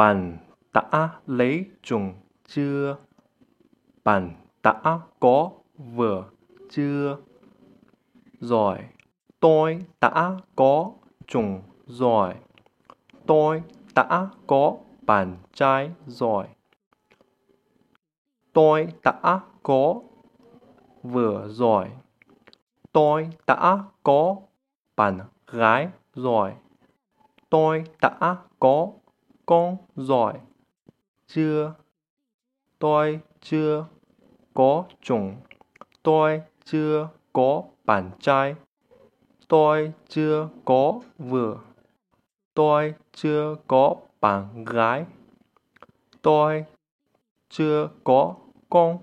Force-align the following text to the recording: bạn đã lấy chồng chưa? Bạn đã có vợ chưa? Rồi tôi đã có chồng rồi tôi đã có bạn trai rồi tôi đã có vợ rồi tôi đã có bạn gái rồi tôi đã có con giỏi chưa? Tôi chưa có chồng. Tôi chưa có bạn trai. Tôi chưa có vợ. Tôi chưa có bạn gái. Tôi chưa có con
bạn 0.00 0.38
đã 0.72 1.10
lấy 1.26 1.64
chồng 1.82 2.14
chưa? 2.46 2.96
Bạn 4.04 4.34
đã 4.62 5.00
có 5.20 5.50
vợ 5.74 6.24
chưa? 6.70 7.16
Rồi 8.40 8.78
tôi 9.40 9.84
đã 10.00 10.36
có 10.56 10.92
chồng 11.26 11.62
rồi 11.86 12.34
tôi 13.26 13.62
đã 13.94 14.28
có 14.46 14.76
bạn 15.02 15.36
trai 15.52 15.90
rồi 16.06 16.46
tôi 18.52 18.88
đã 19.02 19.40
có 19.62 19.94
vợ 21.02 21.48
rồi 21.48 21.90
tôi 22.92 23.30
đã 23.46 23.78
có 24.02 24.36
bạn 24.96 25.20
gái 25.46 25.88
rồi 26.14 26.54
tôi 27.50 27.84
đã 28.00 28.36
có 28.60 28.92
con 29.50 29.76
giỏi 29.96 30.34
chưa? 31.26 31.74
Tôi 32.78 33.20
chưa 33.40 33.86
có 34.54 34.84
chồng. 35.02 35.36
Tôi 36.02 36.42
chưa 36.64 37.08
có 37.32 37.62
bạn 37.84 38.10
trai. 38.20 38.54
Tôi 39.48 39.92
chưa 40.08 40.48
có 40.64 41.00
vợ. 41.18 41.56
Tôi 42.54 42.94
chưa 43.12 43.54
có 43.66 43.96
bạn 44.20 44.64
gái. 44.64 45.04
Tôi 46.22 46.64
chưa 47.48 47.88
có 48.04 48.34
con 48.68 48.98